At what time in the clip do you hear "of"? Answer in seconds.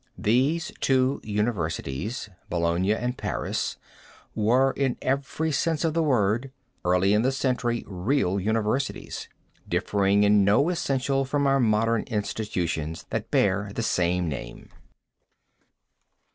5.83-5.93